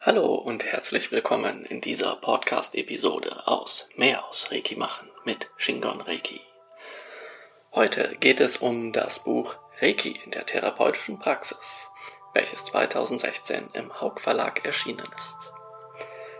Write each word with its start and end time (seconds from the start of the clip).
Hallo 0.00 0.36
und 0.36 0.64
herzlich 0.64 1.10
willkommen 1.10 1.64
in 1.64 1.80
dieser 1.80 2.14
Podcast-Episode 2.14 3.48
aus 3.48 3.88
Mehr 3.96 4.24
aus 4.28 4.52
Reiki 4.52 4.76
machen 4.76 5.08
mit 5.24 5.50
Shingon 5.56 6.00
Reiki. 6.00 6.40
Heute 7.72 8.16
geht 8.20 8.38
es 8.38 8.58
um 8.58 8.92
das 8.92 9.24
Buch 9.24 9.56
Reiki 9.82 10.16
in 10.24 10.30
der 10.30 10.46
therapeutischen 10.46 11.18
Praxis, 11.18 11.88
welches 12.32 12.66
2016 12.66 13.70
im 13.72 14.00
Haug 14.00 14.20
Verlag 14.20 14.64
erschienen 14.64 15.04
ist. 15.16 15.50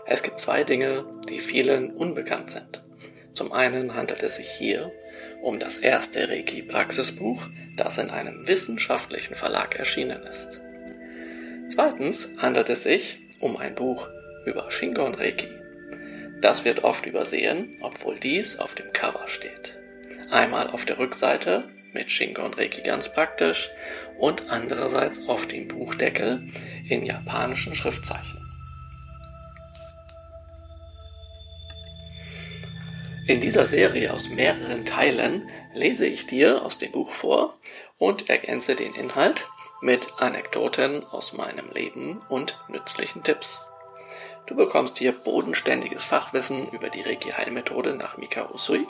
Es 0.05 0.23
gibt 0.23 0.39
zwei 0.39 0.63
Dinge, 0.63 1.03
die 1.27 1.39
vielen 1.39 1.93
unbekannt 1.97 2.51
sind. 2.51 2.81
Zum 3.33 3.51
einen 3.51 3.93
handelt 3.93 4.23
es 4.23 4.37
sich 4.37 4.49
hier 4.49 4.89
um 5.41 5.59
das 5.59 5.79
erste 5.79 6.29
Reiki-Praxisbuch, 6.29 7.43
das 7.75 7.97
in 7.97 8.09
einem 8.09 8.47
wissenschaftlichen 8.47 9.35
Verlag 9.35 9.75
erschienen 9.75 10.23
ist. 10.23 10.61
Zweitens 11.67 12.37
handelt 12.39 12.69
es 12.69 12.83
sich 12.83 13.19
um 13.39 13.57
ein 13.57 13.75
Buch 13.75 14.07
über 14.45 14.69
Shingon 14.71 15.15
Reiki. 15.15 15.49
Das 16.41 16.65
wird 16.65 16.83
oft 16.83 17.05
übersehen, 17.05 17.75
obwohl 17.81 18.17
dies 18.17 18.59
auf 18.59 18.75
dem 18.75 18.91
Cover 18.93 19.27
steht. 19.27 19.77
Einmal 20.31 20.67
auf 20.69 20.85
der 20.85 20.99
Rückseite 20.99 21.69
mit 21.93 22.09
Shingon 22.09 22.53
Reiki 22.53 22.81
ganz 22.81 23.13
praktisch 23.13 23.69
und 24.17 24.49
andererseits 24.49 25.27
auf 25.27 25.47
dem 25.47 25.67
Buchdeckel 25.67 26.47
in 26.87 27.05
japanischen 27.05 27.75
Schriftzeichen. 27.75 28.39
In 33.27 33.39
dieser 33.39 33.65
Serie 33.65 34.11
aus 34.11 34.29
mehreren 34.29 34.85
Teilen 34.85 35.47
lese 35.73 36.07
ich 36.07 36.25
dir 36.25 36.65
aus 36.65 36.79
dem 36.79 36.91
Buch 36.91 37.11
vor 37.11 37.59
und 37.99 38.29
ergänze 38.29 38.75
den 38.75 38.93
Inhalt 38.95 39.45
mit 39.81 40.19
Anekdoten 40.19 41.05
aus 41.11 41.33
meinem 41.33 41.69
Leben 41.69 42.21
und 42.27 42.59
nützlichen 42.67 43.23
Tipps. 43.23 43.65
Du 44.45 44.55
bekommst 44.55 44.97
hier 44.97 45.11
bodenständiges 45.11 46.05
Fachwissen 46.05 46.67
über 46.71 46.89
die 46.89 47.01
Reiki-Heilmethode 47.01 47.93
nach 47.93 48.17
Mikao 48.17 48.51
Usui, 48.53 48.85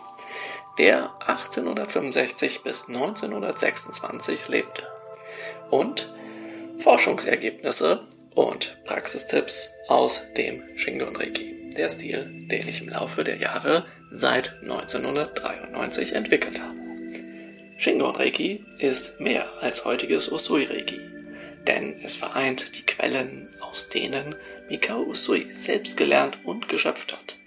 der 0.77 1.11
1865 1.19 2.63
bis 2.63 2.87
1926 2.87 4.47
lebte, 4.47 4.83
und 5.69 6.13
Forschungsergebnisse 6.79 8.01
und 8.33 8.77
Praxistipps 8.85 9.71
aus 9.89 10.23
dem 10.37 10.63
Shingon 10.77 11.17
Reiki, 11.17 11.71
der 11.77 11.89
Stil, 11.89 12.25
den 12.49 12.67
ich 12.67 12.81
im 12.81 12.89
Laufe 12.89 13.25
der 13.25 13.37
Jahre 13.37 13.85
seit 14.11 14.61
1993 14.61 16.13
entwickelt 16.13 16.61
habe. 16.61 16.78
Shingon 17.79 18.17
Reiki 18.17 18.65
ist 18.79 19.21
mehr 19.21 19.47
als 19.61 19.85
heutiges 19.85 20.29
Usui 20.29 20.65
Reiki, 20.65 20.99
denn 21.65 21.97
es 22.03 22.17
vereint 22.17 22.75
die 22.75 22.85
Quellen, 22.85 23.47
aus 23.61 23.87
denen 23.87 24.35
Mikao 24.67 25.03
Usui 25.03 25.47
selbst 25.53 25.95
gelernt 25.95 26.39
und 26.43 26.67
geschöpft 26.67 27.13
hat, 27.13 27.37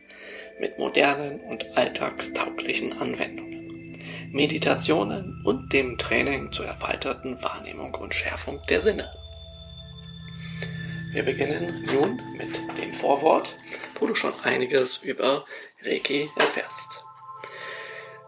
mit 0.58 0.78
modernen 0.78 1.38
und 1.40 1.76
alltagstauglichen 1.76 2.98
Anwendungen, 2.98 3.92
Meditationen 4.30 5.42
und 5.44 5.70
dem 5.74 5.98
Training 5.98 6.50
zur 6.50 6.64
erweiterten 6.64 7.42
Wahrnehmung 7.42 7.94
und 7.96 8.14
Schärfung 8.14 8.58
der 8.70 8.80
Sinne. 8.80 9.12
Wir 11.12 11.24
beginnen 11.24 11.86
nun 11.92 12.22
mit 12.38 12.78
dem 12.82 12.94
Vorwort, 12.94 13.54
wo 14.00 14.06
du 14.06 14.14
schon 14.14 14.32
einiges 14.44 14.96
über 14.96 15.44
Reiki 15.84 16.30
erfährst. 16.36 17.04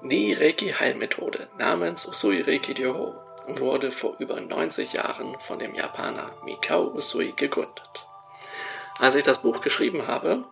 Die 0.07 0.35
Reiki-Heilmethode 0.35 1.49
namens 1.57 2.07
Usui 2.07 2.43
Reiki 2.43 2.73
Ryoho 2.73 3.15
wurde 3.57 3.91
vor 3.91 4.17
über 4.19 4.39
90 4.39 4.93
Jahren 4.93 5.41
von 5.41 5.59
dem 5.59 5.75
Japaner 5.75 6.35
Mikao 6.45 6.95
Usui 6.95 7.33
gegründet. 7.35 8.05
Als 8.99 9.15
ich 9.15 9.25
das 9.25 9.41
Buch 9.41 9.63
geschrieben 9.63 10.07
habe, 10.07 10.45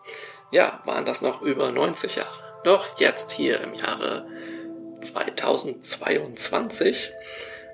ja, 0.50 0.80
waren 0.86 1.04
das 1.04 1.20
noch 1.20 1.42
über 1.42 1.70
90 1.70 2.16
Jahre. 2.16 2.62
Doch 2.64 2.98
jetzt 2.98 3.32
hier 3.32 3.60
im 3.60 3.74
Jahre 3.74 4.26
2022 5.02 7.10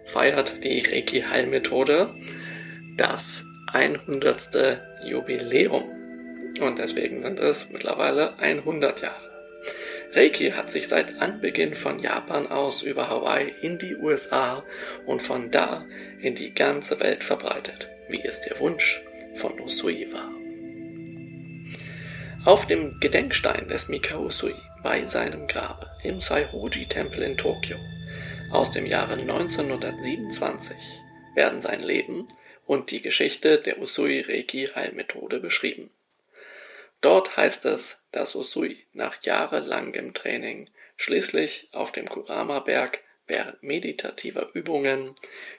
feiert 0.06 0.64
die 0.64 0.80
Reiki-Heilmethode 0.80 2.12
das 2.97 3.44
100. 3.72 4.80
Jubiläum. 5.04 5.84
Und 6.60 6.80
deswegen 6.80 7.20
sind 7.20 7.38
es 7.38 7.70
mittlerweile 7.70 8.36
100 8.41 9.03
Jahre. 9.03 9.28
Reiki 10.12 10.50
hat 10.52 10.70
sich 10.70 10.88
seit 10.88 11.20
Anbeginn 11.20 11.74
von 11.74 11.98
Japan 11.98 12.46
aus 12.46 12.82
über 12.82 13.10
Hawaii 13.10 13.52
in 13.60 13.78
die 13.78 13.94
USA 13.96 14.64
und 15.06 15.20
von 15.20 15.50
da 15.50 15.84
in 16.20 16.34
die 16.34 16.54
ganze 16.54 17.00
Welt 17.00 17.22
verbreitet, 17.22 17.88
wie 18.08 18.22
es 18.22 18.41
der 18.41 18.58
Wunsch 18.58 19.02
von 19.34 19.60
Usui 19.60 20.08
war. 20.12 20.30
Auf 22.44 22.66
dem 22.66 22.98
Gedenkstein 23.00 23.68
des 23.68 23.88
Mikao 23.88 24.26
Usui 24.26 24.54
bei 24.82 25.04
seinem 25.04 25.47
Grabe 25.47 25.86
im 26.02 26.18
Saihoji-Tempel 26.18 27.22
in 27.22 27.36
Tokio 27.36 27.76
aus 28.50 28.70
dem 28.70 28.86
Jahre 28.86 29.14
1927 29.14 30.76
werden 31.34 31.60
sein 31.60 31.80
Leben 31.80 32.26
und 32.66 32.91
die 32.91 33.02
Geschichte 33.02 33.58
der 33.58 33.78
Usui 33.80 34.20
Reiki 34.20 34.68
Heilmethode 34.74 35.41
beschrieben. 35.41 35.91
Dort 37.00 37.36
heißt 37.36 37.64
es, 37.66 38.04
dass 38.10 38.34
Usui 38.34 38.84
nach 38.92 39.22
jahrelangem 39.22 40.14
Training 40.14 40.69
schließlich 40.97 41.69
auf 41.72 41.92
dem 41.92 42.09
Kurama-Berg 42.09 43.00
während 43.26 43.62
meditativer 43.62 44.48
Übungen 44.54 45.14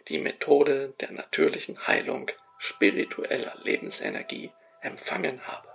die 0.07 0.17
Methode 0.17 0.93
der 0.99 1.11
natürlichen 1.11 1.87
Heilung 1.87 2.29
spiritueller 2.57 3.55
Lebensenergie 3.63 4.51
empfangen 4.81 5.41
habe. 5.47 5.67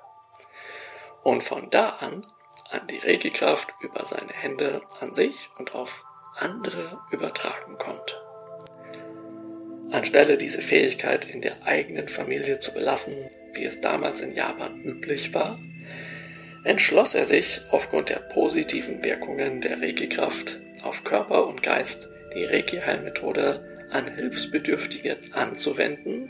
Und 1.22 1.42
von 1.42 1.70
da 1.70 1.90
an 1.90 2.26
an 2.70 2.86
die 2.88 2.98
Regikraft 2.98 3.72
über 3.80 4.04
seine 4.04 4.32
Hände 4.32 4.82
an 5.00 5.14
sich 5.14 5.48
und 5.58 5.74
auf 5.74 6.04
andere 6.36 7.00
übertragen 7.10 7.78
konnte. 7.78 8.23
Anstelle 9.94 10.36
diese 10.36 10.60
Fähigkeit 10.60 11.24
in 11.24 11.40
der 11.40 11.64
eigenen 11.64 12.08
Familie 12.08 12.58
zu 12.58 12.74
belassen, 12.74 13.14
wie 13.52 13.64
es 13.64 13.80
damals 13.80 14.20
in 14.20 14.34
Japan 14.34 14.82
üblich 14.82 15.32
war, 15.34 15.58
entschloss 16.64 17.14
er 17.14 17.24
sich 17.24 17.60
aufgrund 17.70 18.08
der 18.08 18.18
positiven 18.18 19.04
Wirkungen 19.04 19.60
der 19.60 19.80
Reiki-Kraft 19.80 20.58
auf 20.82 21.04
Körper 21.04 21.46
und 21.46 21.62
Geist 21.62 22.08
die 22.34 22.44
Reiki-Heilmethode 22.44 23.86
an 23.90 24.12
Hilfsbedürftige 24.16 25.16
anzuwenden 25.32 26.26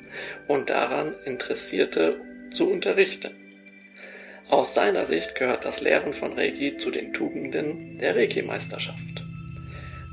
und 0.47 0.69
daran 0.69 1.15
Interessierte 1.25 2.21
zu 2.53 2.71
unterrichten. 2.71 3.31
Aus 4.51 4.75
seiner 4.75 5.07
Sicht 5.07 5.37
gehört 5.37 5.65
das 5.65 5.81
Lehren 5.81 6.13
von 6.13 6.35
Reiki 6.35 6.77
zu 6.77 6.91
den 6.91 7.15
Tugenden 7.15 7.97
der 7.97 8.15
Reiki-Meisterschaft. 8.15 9.25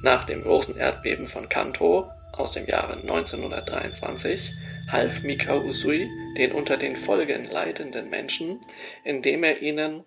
Nach 0.01 0.23
dem 0.23 0.43
großen 0.43 0.77
Erdbeben 0.77 1.27
von 1.27 1.49
Kanto 1.49 2.09
aus 2.33 2.51
dem 2.51 2.67
Jahre 2.67 2.93
1923 2.93 4.53
half 4.91 5.23
Mikao 5.23 5.61
Usui 5.61 6.09
den 6.37 6.51
unter 6.51 6.77
den 6.77 6.95
Folgen 6.95 7.45
leidenden 7.45 8.09
Menschen, 8.09 8.59
indem 9.03 9.43
er 9.43 9.61
ihnen, 9.61 10.03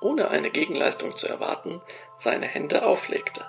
ohne 0.00 0.30
eine 0.30 0.50
Gegenleistung 0.50 1.16
zu 1.16 1.28
erwarten, 1.28 1.80
seine 2.16 2.46
Hände 2.46 2.84
auflegte. 2.84 3.44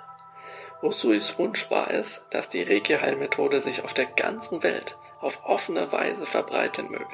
Usuis 0.81 1.37
Wunsch 1.37 1.69
war 1.69 1.91
es, 1.91 2.27
dass 2.31 2.49
die 2.49 2.63
Reiki-Heilmethode 2.63 3.59
sich 3.59 3.83
auf 3.83 3.93
der 3.93 4.05
ganzen 4.05 4.63
Welt 4.63 4.95
auf 5.19 5.45
offene 5.45 5.91
Weise 5.91 6.25
verbreiten 6.25 6.89
möge. 6.89 7.05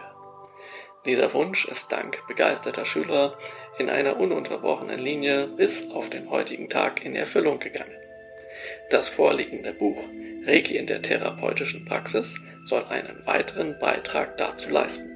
Dieser 1.05 1.33
Wunsch 1.33 1.65
ist 1.65 1.91
dank 1.91 2.25
begeisterter 2.27 2.85
Schüler 2.85 3.37
in 3.77 3.89
einer 3.89 4.17
ununterbrochenen 4.17 4.99
Linie 4.99 5.47
bis 5.47 5.91
auf 5.91 6.09
den 6.09 6.29
heutigen 6.29 6.69
Tag 6.69 7.03
in 7.05 7.15
Erfüllung 7.15 7.59
gegangen. 7.59 8.04
Das 8.89 9.09
vorliegende 9.09 9.73
Buch 9.73 10.03
in 10.47 10.85
der 10.85 11.01
therapeutischen 11.01 11.85
Praxis 11.85 12.41
soll 12.63 12.83
einen 12.89 13.25
weiteren 13.25 13.79
Beitrag 13.79 14.37
dazu 14.37 14.69
leisten. 14.69 15.09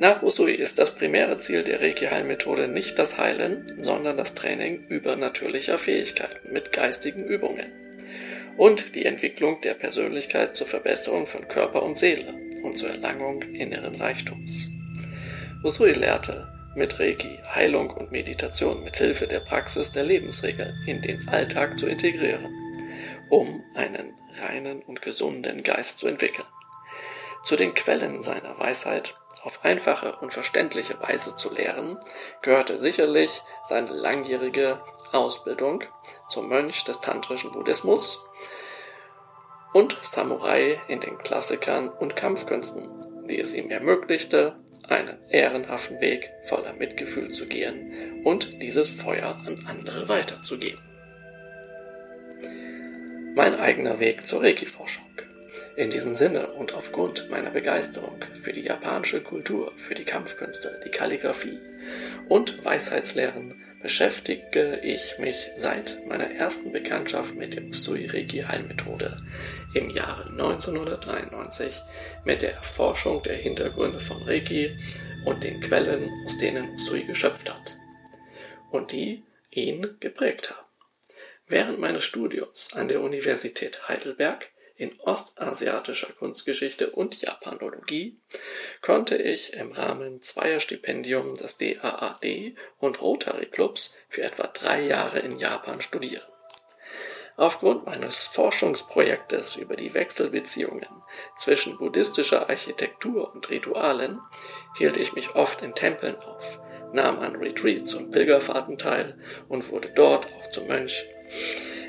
Nach 0.00 0.22
Usui 0.22 0.52
ist 0.52 0.78
das 0.78 0.94
primäre 0.94 1.38
Ziel 1.38 1.62
der 1.62 1.80
Reiki-Heilmethode 1.80 2.68
nicht 2.68 2.98
das 2.98 3.18
Heilen, 3.18 3.70
sondern 3.78 4.16
das 4.16 4.34
Training 4.34 4.84
übernatürlicher 4.88 5.78
Fähigkeiten 5.78 6.52
mit 6.52 6.72
geistigen 6.72 7.24
Übungen 7.24 7.66
und 8.56 8.94
die 8.94 9.04
Entwicklung 9.04 9.60
der 9.60 9.74
Persönlichkeit 9.74 10.56
zur 10.56 10.66
Verbesserung 10.66 11.26
von 11.26 11.46
Körper 11.48 11.82
und 11.82 11.98
Seele 11.98 12.34
und 12.62 12.78
zur 12.78 12.90
Erlangung 12.90 13.42
inneren 13.42 13.94
Reichtums. 13.94 14.70
Usui 15.62 15.92
lehrte, 15.92 16.48
mit 16.80 16.98
Reiki 16.98 17.38
Heilung 17.54 17.90
und 17.90 18.10
Meditation 18.10 18.82
mit 18.82 18.96
Hilfe 18.96 19.26
der 19.26 19.40
Praxis 19.40 19.92
der 19.92 20.02
Lebensregel 20.02 20.74
in 20.86 21.00
den 21.00 21.28
Alltag 21.28 21.78
zu 21.78 21.86
integrieren 21.86 22.60
um 23.30 23.64
einen 23.74 24.14
reinen 24.42 24.82
und 24.82 25.00
gesunden 25.00 25.62
Geist 25.62 25.98
zu 25.98 26.08
entwickeln. 26.08 26.46
Zu 27.42 27.56
den 27.56 27.72
Quellen 27.72 28.20
seiner 28.20 28.58
Weisheit 28.58 29.16
auf 29.44 29.64
einfache 29.64 30.16
und 30.16 30.34
verständliche 30.34 31.00
Weise 31.00 31.36
zu 31.36 31.54
lehren, 31.54 31.98
gehörte 32.42 32.78
sicherlich 32.78 33.40
seine 33.64 33.90
langjährige 33.90 34.82
Ausbildung 35.12 35.84
zum 36.28 36.48
Mönch 36.48 36.84
des 36.84 37.00
tantrischen 37.00 37.52
Buddhismus 37.52 38.20
und 39.72 39.96
Samurai 40.02 40.78
in 40.88 41.00
den 41.00 41.16
Klassikern 41.16 41.88
und 41.88 42.16
Kampfkünsten, 42.16 43.26
die 43.28 43.40
es 43.40 43.54
ihm 43.54 43.70
ermöglichte, 43.70 44.56
einen 44.90 45.18
ehrenhaften 45.30 46.00
Weg 46.00 46.30
voller 46.42 46.72
Mitgefühl 46.74 47.30
zu 47.30 47.46
gehen 47.46 48.22
und 48.24 48.62
dieses 48.62 48.90
Feuer 48.90 49.40
an 49.46 49.64
andere 49.66 50.08
weiterzugeben. 50.08 50.80
Mein 53.34 53.58
eigener 53.58 54.00
Weg 54.00 54.26
zur 54.26 54.42
Reiki-Forschung. 54.42 55.06
In 55.76 55.88
diesem 55.88 56.14
Sinne 56.14 56.48
und 56.48 56.74
aufgrund 56.74 57.30
meiner 57.30 57.50
Begeisterung 57.50 58.18
für 58.42 58.52
die 58.52 58.62
japanische 58.62 59.22
Kultur, 59.22 59.72
für 59.76 59.94
die 59.94 60.04
Kampfkünste, 60.04 60.74
die 60.84 60.90
Kalligraphie 60.90 61.58
und 62.28 62.64
Weisheitslehren 62.64 63.54
beschäftige 63.80 64.80
ich 64.82 65.18
mich 65.18 65.50
seit 65.56 66.06
meiner 66.06 66.30
ersten 66.32 66.72
Bekanntschaft 66.72 67.34
mit 67.34 67.54
der 67.54 67.64
Usui 67.64 68.06
Reiki 68.06 68.40
Heilmethode 68.40 69.22
im 69.74 69.90
Jahre 69.90 70.28
1993 70.30 71.80
mit 72.24 72.42
der 72.42 72.54
Erforschung 72.54 73.22
der 73.22 73.36
Hintergründe 73.36 74.00
von 74.00 74.22
Reiki 74.22 74.78
und 75.24 75.44
den 75.44 75.60
Quellen, 75.60 76.10
aus 76.24 76.38
denen 76.38 76.74
Usui 76.74 77.04
geschöpft 77.04 77.52
hat 77.52 77.76
und 78.70 78.92
die 78.92 79.22
ihn 79.50 79.96
geprägt 80.00 80.50
haben. 80.50 80.66
Während 81.46 81.78
meines 81.78 82.04
Studiums 82.04 82.74
an 82.74 82.88
der 82.88 83.00
Universität 83.00 83.88
Heidelberg 83.88 84.48
in 84.76 84.98
ostasiatischer 85.00 86.12
Kunstgeschichte 86.14 86.90
und 86.90 87.20
Japanologie 87.20 88.16
konnte 88.80 89.16
ich 89.16 89.52
im 89.52 89.72
Rahmen 89.72 90.22
zweier 90.22 90.58
Stipendium 90.58 91.34
des 91.34 91.58
DAAD 91.58 92.54
und 92.78 93.02
Rotary 93.02 93.46
Clubs 93.46 93.96
für 94.08 94.22
etwa 94.22 94.46
drei 94.46 94.80
Jahre 94.86 95.18
in 95.18 95.38
Japan 95.38 95.82
studieren. 95.82 96.29
Aufgrund 97.40 97.86
meines 97.86 98.26
Forschungsprojektes 98.26 99.56
über 99.56 99.74
die 99.74 99.94
Wechselbeziehungen 99.94 100.90
zwischen 101.38 101.78
buddhistischer 101.78 102.50
Architektur 102.50 103.32
und 103.32 103.48
Ritualen 103.48 104.20
hielt 104.76 104.98
ich 104.98 105.14
mich 105.14 105.34
oft 105.36 105.62
in 105.62 105.74
Tempeln 105.74 106.16
auf, 106.16 106.60
nahm 106.92 107.18
an 107.18 107.36
Retreats 107.36 107.94
und 107.94 108.10
Pilgerfahrten 108.10 108.76
teil 108.76 109.14
und 109.48 109.70
wurde 109.70 109.88
dort 109.94 110.26
auch 110.26 110.50
zum 110.50 110.66
Mönch 110.66 111.06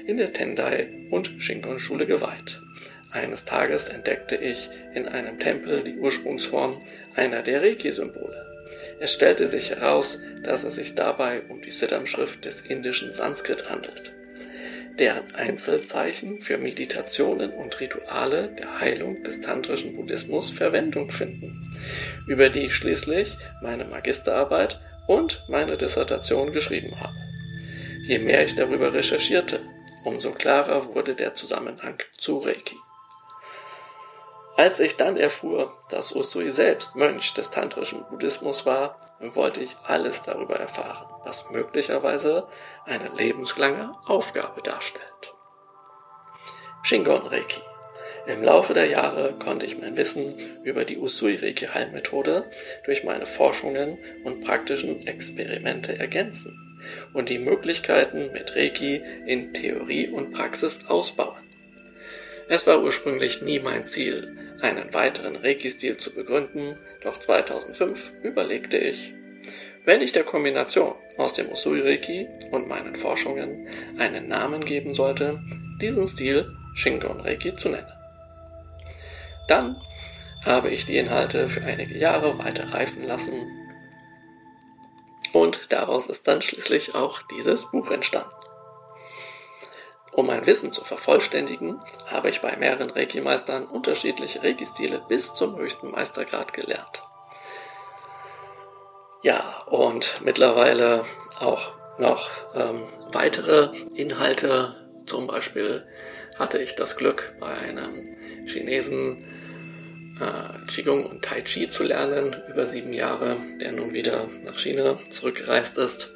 in 0.07 0.15
der 0.15 0.31
Tendai 0.31 1.09
und 1.11 1.27
Shingon-Schule 1.39 2.07
geweiht. 2.07 2.61
Eines 3.11 3.43
Tages 3.43 3.89
entdeckte 3.89 4.37
ich 4.37 4.69
in 4.93 5.05
einem 5.05 5.37
Tempel 5.37 5.83
die 5.83 5.97
Ursprungsform 5.97 6.79
einer 7.15 7.41
der 7.41 7.61
Reiki-Symbole. 7.61 8.69
Es 9.01 9.11
stellte 9.11 9.47
sich 9.47 9.71
heraus, 9.71 10.19
dass 10.43 10.63
es 10.63 10.75
sich 10.75 10.95
dabei 10.95 11.41
um 11.49 11.61
die 11.61 11.71
Siddham-Schrift 11.71 12.45
des 12.45 12.61
indischen 12.61 13.11
Sanskrit 13.11 13.69
handelt, 13.69 14.13
deren 14.99 15.33
Einzelzeichen 15.35 16.39
für 16.39 16.57
Meditationen 16.57 17.51
und 17.51 17.79
Rituale 17.79 18.49
der 18.49 18.79
Heilung 18.79 19.23
des 19.23 19.41
tantrischen 19.41 19.95
Buddhismus 19.95 20.49
Verwendung 20.49 21.09
finden, 21.09 21.61
über 22.27 22.49
die 22.49 22.65
ich 22.65 22.75
schließlich 22.75 23.37
meine 23.61 23.85
Magisterarbeit 23.85 24.79
und 25.07 25.43
meine 25.49 25.77
Dissertation 25.77 26.51
geschrieben 26.51 26.99
habe. 26.99 27.15
Je 28.03 28.19
mehr 28.19 28.43
ich 28.43 28.55
darüber 28.55 28.93
recherchierte, 28.93 29.59
umso 30.03 30.31
klarer 30.31 30.93
wurde 30.93 31.15
der 31.15 31.35
Zusammenhang 31.35 31.97
zu 32.17 32.37
Reiki. 32.37 32.75
Als 34.61 34.79
ich 34.79 34.95
dann 34.95 35.17
erfuhr, 35.17 35.75
dass 35.89 36.15
Usui 36.15 36.51
selbst 36.51 36.95
Mönch 36.95 37.33
des 37.33 37.49
tantrischen 37.49 38.05
Buddhismus 38.11 38.67
war, 38.67 39.01
wollte 39.19 39.59
ich 39.63 39.75
alles 39.85 40.21
darüber 40.21 40.55
erfahren, 40.55 41.07
was 41.25 41.49
möglicherweise 41.49 42.45
eine 42.85 43.09
lebenslange 43.17 43.91
Aufgabe 44.05 44.61
darstellt. 44.61 45.33
Shingon 46.83 47.25
Reiki. 47.25 47.59
Im 48.27 48.43
Laufe 48.43 48.75
der 48.75 48.85
Jahre 48.85 49.33
konnte 49.33 49.65
ich 49.65 49.79
mein 49.79 49.97
Wissen 49.97 50.35
über 50.63 50.85
die 50.85 50.99
Usui 50.99 51.37
Reiki 51.37 51.65
Heilmethode 51.65 52.47
durch 52.85 53.03
meine 53.03 53.25
Forschungen 53.25 53.97
und 54.25 54.45
praktischen 54.45 55.07
Experimente 55.07 55.97
ergänzen 55.97 56.55
und 57.15 57.29
die 57.29 57.39
Möglichkeiten 57.39 58.31
mit 58.31 58.55
Reiki 58.55 59.01
in 59.25 59.55
Theorie 59.55 60.07
und 60.07 60.33
Praxis 60.33 60.85
ausbauen. 60.87 61.41
Es 62.47 62.67
war 62.67 62.83
ursprünglich 62.83 63.41
nie 63.41 63.59
mein 63.59 63.87
Ziel, 63.87 64.37
einen 64.61 64.93
weiteren 64.93 65.35
Reiki-Stil 65.35 65.97
zu 65.97 66.13
begründen, 66.13 66.75
doch 67.03 67.17
2005 67.17 68.23
überlegte 68.23 68.77
ich, 68.77 69.13
wenn 69.83 70.01
ich 70.01 70.11
der 70.11 70.23
Kombination 70.23 70.93
aus 71.17 71.33
dem 71.33 71.49
Usui-Reiki 71.49 72.27
und 72.51 72.67
meinen 72.67 72.95
Forschungen 72.95 73.67
einen 73.97 74.27
Namen 74.27 74.61
geben 74.61 74.93
sollte, 74.93 75.41
diesen 75.81 76.05
Stil 76.05 76.55
Shingon-Reiki 76.75 77.55
zu 77.55 77.69
nennen. 77.69 77.91
Dann 79.47 79.75
habe 80.45 80.69
ich 80.69 80.85
die 80.85 80.97
Inhalte 80.97 81.47
für 81.47 81.63
einige 81.63 81.97
Jahre 81.97 82.37
weiter 82.37 82.73
reifen 82.73 83.03
lassen 83.03 83.47
und 85.33 85.71
daraus 85.71 86.07
ist 86.07 86.27
dann 86.27 86.41
schließlich 86.41 86.95
auch 86.95 87.21
dieses 87.23 87.71
Buch 87.71 87.89
entstanden. 87.91 88.31
Um 90.13 90.27
mein 90.27 90.45
Wissen 90.45 90.73
zu 90.73 90.83
vervollständigen, 90.83 91.79
habe 92.07 92.29
ich 92.29 92.41
bei 92.41 92.55
mehreren 92.57 92.89
Reiki-Meistern 92.89 93.65
unterschiedliche 93.65 94.43
Reiki-Stile 94.43 95.01
bis 95.07 95.33
zum 95.35 95.57
höchsten 95.57 95.91
Meistergrad 95.91 96.53
gelernt. 96.53 97.03
Ja, 99.23 99.63
und 99.67 100.21
mittlerweile 100.23 101.03
auch 101.39 101.73
noch 101.99 102.29
ähm, 102.55 102.81
weitere 103.11 103.69
Inhalte. 103.95 104.75
Zum 105.05 105.27
Beispiel 105.27 105.85
hatte 106.37 106.61
ich 106.61 106.75
das 106.75 106.97
Glück, 106.97 107.35
bei 107.39 107.53
einem 107.55 108.17
Chinesen 108.47 109.23
äh, 110.19 110.65
Qigong 110.67 111.05
und 111.05 111.23
Tai 111.23 111.41
Chi 111.41 111.69
zu 111.69 111.83
lernen, 111.83 112.35
über 112.49 112.65
sieben 112.65 112.93
Jahre, 112.93 113.37
der 113.61 113.71
nun 113.71 113.93
wieder 113.93 114.27
nach 114.43 114.57
China 114.57 114.97
zurückgereist 115.09 115.77
ist. 115.77 116.11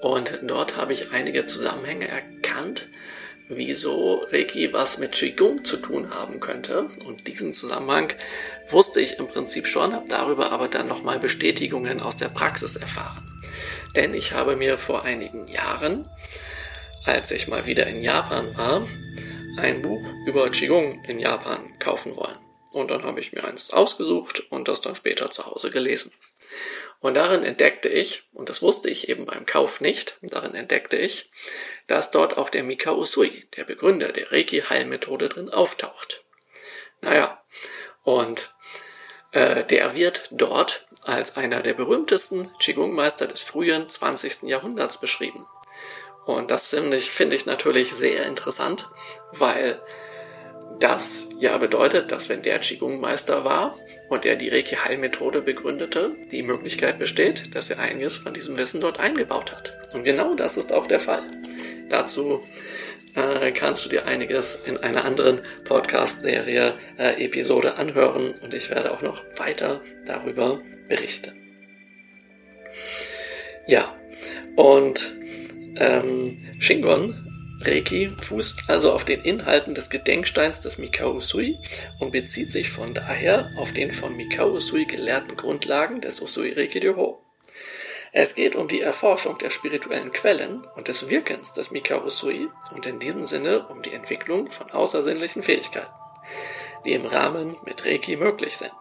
Und 0.00 0.40
dort 0.42 0.76
habe 0.76 0.94
ich 0.94 1.12
einige 1.12 1.46
Zusammenhänge 1.46 2.08
erkannt, 2.08 2.88
wieso 3.50 4.24
Reiki 4.30 4.72
was 4.72 4.98
mit 4.98 5.12
Qigong 5.12 5.64
zu 5.64 5.76
tun 5.76 6.14
haben 6.14 6.40
könnte. 6.40 6.88
Und 7.04 7.26
diesen 7.26 7.52
Zusammenhang 7.52 8.12
wusste 8.68 9.00
ich 9.00 9.18
im 9.18 9.28
Prinzip 9.28 9.66
schon, 9.66 9.92
habe 9.92 10.08
darüber 10.08 10.52
aber 10.52 10.68
dann 10.68 10.88
nochmal 10.88 11.18
Bestätigungen 11.18 12.00
aus 12.00 12.16
der 12.16 12.28
Praxis 12.28 12.76
erfahren. 12.76 13.42
Denn 13.96 14.14
ich 14.14 14.32
habe 14.32 14.56
mir 14.56 14.78
vor 14.78 15.04
einigen 15.04 15.48
Jahren, 15.48 16.08
als 17.04 17.30
ich 17.32 17.48
mal 17.48 17.66
wieder 17.66 17.86
in 17.86 18.00
Japan 18.00 18.56
war, 18.56 18.86
ein 19.58 19.82
Buch 19.82 20.02
über 20.26 20.48
Qigong 20.48 21.04
in 21.04 21.18
Japan 21.18 21.76
kaufen 21.78 22.16
wollen. 22.16 22.38
Und 22.70 22.90
dann 22.90 23.02
habe 23.02 23.18
ich 23.18 23.32
mir 23.32 23.44
eins 23.44 23.72
ausgesucht 23.72 24.44
und 24.50 24.68
das 24.68 24.80
dann 24.80 24.94
später 24.94 25.28
zu 25.30 25.44
Hause 25.44 25.70
gelesen. 25.70 26.12
Und 27.00 27.14
darin 27.14 27.42
entdeckte 27.42 27.88
ich, 27.88 28.24
und 28.32 28.50
das 28.50 28.60
wusste 28.60 28.90
ich 28.90 29.08
eben 29.08 29.24
beim 29.24 29.46
Kauf 29.46 29.80
nicht, 29.80 30.18
darin 30.20 30.54
entdeckte 30.54 30.96
ich, 30.96 31.30
dass 31.86 32.10
dort 32.10 32.36
auch 32.36 32.50
der 32.50 32.62
Mikao 32.62 32.96
Usui, 32.98 33.46
der 33.56 33.64
Begründer 33.64 34.08
der 34.08 34.30
Reiki-Heilmethode, 34.30 35.28
drin 35.30 35.48
auftaucht. 35.48 36.22
Naja, 37.00 37.42
und 38.04 38.50
äh, 39.32 39.64
der 39.64 39.94
wird 39.94 40.28
dort 40.30 40.86
als 41.04 41.36
einer 41.36 41.60
der 41.60 41.72
berühmtesten 41.72 42.50
Qigong-Meister 42.58 43.26
des 43.26 43.42
frühen 43.42 43.88
20. 43.88 44.42
Jahrhunderts 44.42 44.98
beschrieben. 44.98 45.46
Und 46.26 46.50
das 46.50 46.68
finde 46.68 46.98
ich, 46.98 47.10
finde 47.10 47.34
ich 47.34 47.46
natürlich 47.46 47.94
sehr 47.94 48.26
interessant, 48.26 48.86
weil 49.32 49.80
das 50.78 51.28
ja 51.38 51.56
bedeutet, 51.58 52.12
dass 52.12 52.28
wenn 52.28 52.42
der 52.42 52.58
Qigong-Meister 52.58 53.44
war, 53.44 53.78
und 54.10 54.26
er 54.26 54.36
die 54.36 54.48
Reiki-Heilmethode 54.48 55.40
begründete, 55.40 56.16
die 56.30 56.42
Möglichkeit 56.42 56.98
besteht, 56.98 57.54
dass 57.54 57.70
er 57.70 57.78
einiges 57.78 58.18
von 58.18 58.34
diesem 58.34 58.58
Wissen 58.58 58.80
dort 58.80 59.00
eingebaut 59.00 59.52
hat. 59.52 59.72
Und 59.94 60.04
genau 60.04 60.34
das 60.34 60.56
ist 60.56 60.72
auch 60.72 60.88
der 60.88 61.00
Fall. 61.00 61.22
Dazu 61.88 62.42
äh, 63.14 63.52
kannst 63.52 63.84
du 63.84 63.88
dir 63.88 64.06
einiges 64.06 64.64
in 64.66 64.78
einer 64.78 65.04
anderen 65.04 65.40
Podcast-Serie 65.64 66.74
äh, 66.98 67.24
Episode 67.24 67.76
anhören 67.76 68.34
und 68.42 68.52
ich 68.52 68.68
werde 68.70 68.92
auch 68.92 69.02
noch 69.02 69.24
weiter 69.36 69.80
darüber 70.06 70.60
berichten. 70.88 71.32
Ja, 73.68 73.94
und 74.56 75.14
ähm, 75.76 76.38
Shingon 76.58 77.29
Reiki 77.62 78.10
fußt 78.18 78.70
also 78.70 78.90
auf 78.90 79.04
den 79.04 79.20
Inhalten 79.20 79.74
des 79.74 79.90
Gedenksteins 79.90 80.62
des 80.62 80.78
Mikao 80.78 81.12
Usui 81.12 81.58
und 81.98 82.10
bezieht 82.10 82.50
sich 82.50 82.70
von 82.70 82.94
daher 82.94 83.50
auf 83.56 83.72
den 83.74 83.90
von 83.90 84.16
Mikao 84.16 84.52
Usui 84.52 84.86
gelehrten 84.86 85.36
Grundlagen 85.36 86.00
des 86.00 86.22
Usui 86.22 86.52
Reiki 86.52 86.78
Ryoho. 86.78 87.20
Es 88.12 88.34
geht 88.34 88.56
um 88.56 88.66
die 88.66 88.80
Erforschung 88.80 89.36
der 89.36 89.50
spirituellen 89.50 90.10
Quellen 90.10 90.64
und 90.74 90.88
des 90.88 91.10
Wirkens 91.10 91.52
des 91.52 91.70
Mikao 91.70 92.02
Usui 92.02 92.48
und 92.74 92.86
in 92.86 92.98
diesem 92.98 93.26
Sinne 93.26 93.66
um 93.68 93.82
die 93.82 93.92
Entwicklung 93.92 94.50
von 94.50 94.70
außersinnlichen 94.70 95.42
Fähigkeiten, 95.42 95.92
die 96.86 96.94
im 96.94 97.04
Rahmen 97.04 97.56
mit 97.66 97.84
Reiki 97.84 98.16
möglich 98.16 98.56
sind. 98.56 98.72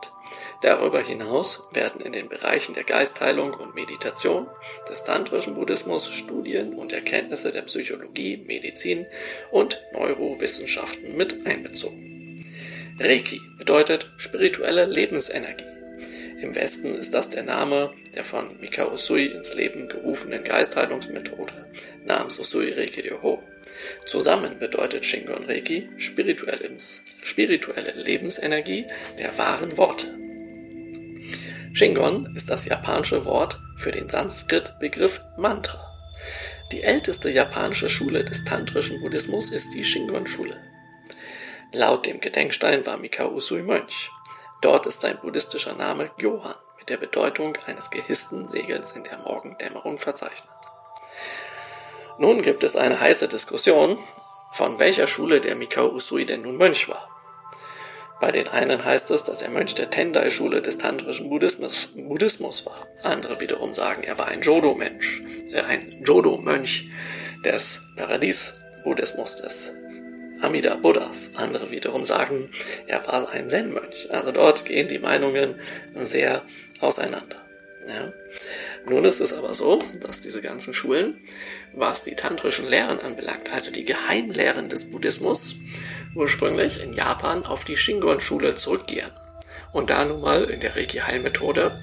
Darüber 0.61 1.01
hinaus 1.01 1.69
werden 1.71 2.01
in 2.01 2.11
den 2.11 2.27
Bereichen 2.27 2.73
der 2.73 2.83
Geistheilung 2.83 3.53
und 3.53 3.75
Meditation, 3.75 4.47
des 4.89 5.05
tantrischen 5.05 5.55
Buddhismus 5.55 6.09
Studien 6.11 6.73
und 6.73 6.91
Erkenntnisse 6.91 7.51
der 7.51 7.61
Psychologie, 7.61 8.43
Medizin 8.45 9.05
und 9.51 9.81
Neurowissenschaften 9.93 11.15
mit 11.15 11.45
einbezogen. 11.45 12.43
Reiki 12.99 13.39
bedeutet 13.57 14.09
spirituelle 14.17 14.85
Lebensenergie. 14.85 15.63
Im 16.41 16.55
Westen 16.55 16.95
ist 16.95 17.13
das 17.13 17.29
der 17.29 17.43
Name 17.43 17.93
der 18.15 18.25
von 18.25 18.59
Mikao 18.59 18.91
Usui 18.93 19.27
ins 19.27 19.53
Leben 19.53 19.87
gerufenen 19.87 20.43
Geistheilungsmethode 20.43 21.53
namens 22.05 22.39
Usui 22.39 22.73
Reiki 22.73 23.01
Ryoho. 23.01 23.41
Zusammen 24.05 24.59
bedeutet 24.59 25.05
Shingon 25.05 25.45
Reiki 25.45 25.89
spirituelle 25.97 27.93
Lebensenergie 27.95 28.85
der 29.17 29.37
wahren 29.37 29.77
Worte. 29.77 30.07
Shingon 31.79 32.35
ist 32.35 32.49
das 32.49 32.65
japanische 32.65 33.23
Wort 33.23 33.57
für 33.77 33.93
den 33.93 34.09
Sanskrit-Begriff 34.09 35.21
Mantra. 35.37 35.79
Die 36.73 36.83
älteste 36.83 37.29
japanische 37.29 37.87
Schule 37.87 38.25
des 38.25 38.43
tantrischen 38.43 38.99
Buddhismus 38.99 39.51
ist 39.51 39.73
die 39.73 39.85
Shingon-Schule. 39.85 40.57
Laut 41.71 42.05
dem 42.05 42.19
Gedenkstein 42.19 42.85
war 42.85 42.97
Mikao 42.97 43.29
Usui 43.29 43.61
Mönch. 43.61 44.11
Dort 44.61 44.87
ist 44.87 44.99
sein 44.99 45.19
buddhistischer 45.21 45.73
Name 45.75 46.11
Johann 46.17 46.57
mit 46.77 46.89
der 46.89 46.97
Bedeutung 46.97 47.57
eines 47.65 47.89
gehissten 47.91 48.49
Segels 48.49 48.91
in 48.91 49.03
der 49.03 49.19
Morgendämmerung 49.19 49.99
verzeichnet. 49.99 50.51
Nun 52.17 52.41
gibt 52.41 52.65
es 52.65 52.75
eine 52.75 52.99
heiße 52.99 53.29
Diskussion, 53.29 53.97
von 54.51 54.79
welcher 54.79 55.07
Schule 55.07 55.39
der 55.39 55.55
Mikao 55.55 55.93
Usui 55.93 56.25
denn 56.25 56.41
nun 56.41 56.57
Mönch 56.57 56.89
war. 56.89 57.18
Bei 58.19 58.31
den 58.31 58.47
einen 58.49 58.83
heißt 58.83 59.11
es, 59.11 59.23
dass 59.23 59.41
er 59.41 59.49
Mönch 59.49 59.75
der 59.75 59.89
Tendai-Schule 59.89 60.61
des 60.61 60.77
tantrischen 60.77 61.29
Buddhismus, 61.29 61.93
Buddhismus, 61.95 62.65
war. 62.65 62.87
Andere 63.03 63.39
wiederum 63.39 63.73
sagen, 63.73 64.03
er 64.03 64.17
war 64.17 64.27
ein 64.27 64.41
Jodo-Mensch, 64.41 65.23
äh, 65.53 65.61
ein 65.61 66.03
Jodo-Mönch 66.03 66.89
des 67.45 67.81
Paradies-Buddhismus, 67.95 69.37
des 69.37 69.73
Amida 70.41 70.75
Buddhas. 70.75 71.35
Andere 71.35 71.71
wiederum 71.71 72.03
sagen, 72.03 72.49
er 72.87 73.05
war 73.07 73.29
ein 73.31 73.47
Zen-Mönch. 73.47 74.11
Also 74.11 74.31
dort 74.31 74.65
gehen 74.65 74.87
die 74.87 74.99
Meinungen 74.99 75.55
sehr 75.95 76.43
auseinander. 76.81 77.37
Ja. 77.87 78.13
Nun 78.85 79.03
ist 79.05 79.19
es 79.19 79.33
aber 79.33 79.53
so, 79.53 79.81
dass 80.01 80.21
diese 80.21 80.41
ganzen 80.41 80.73
Schulen, 80.73 81.17
was 81.73 82.03
die 82.03 82.15
tantrischen 82.15 82.67
Lehren 82.67 82.99
anbelangt, 82.99 83.51
also 83.51 83.71
die 83.71 83.85
Geheimlehren 83.85 84.69
des 84.69 84.89
Buddhismus, 84.89 85.55
ursprünglich 86.15 86.81
in 86.81 86.93
Japan 86.93 87.45
auf 87.45 87.65
die 87.65 87.77
Shingon-Schule 87.77 88.55
zurückgehen. 88.55 89.11
Und 89.71 89.89
da 89.89 90.05
nun 90.05 90.21
mal 90.21 90.49
in 90.49 90.59
der 90.59 90.75
Reiki-Heilmethode 90.75 91.79